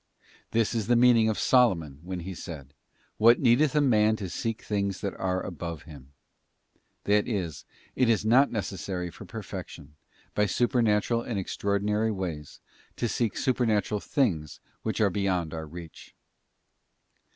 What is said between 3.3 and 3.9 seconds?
needeth a